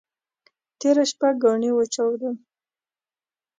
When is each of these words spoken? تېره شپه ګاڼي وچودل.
تېره 0.79 1.03
شپه 1.11 1.29
ګاڼي 1.43 1.71
وچودل. 1.73 2.33